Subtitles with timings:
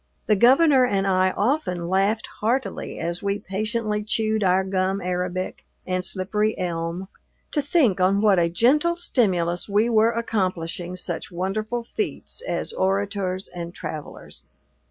[0.25, 6.03] The Governor and I often laughed heartily, as we patiently chewed our gum arabic and
[6.03, 7.07] slippery elm,
[7.51, 13.47] to think on what a gentle stimulus we were accomplishing such wonderful feats as orators
[13.49, 14.43] and travelers.